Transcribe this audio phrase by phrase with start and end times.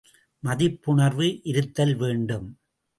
[0.43, 2.47] மதிப்புணர்வு இருத்தல் வேண்டும்.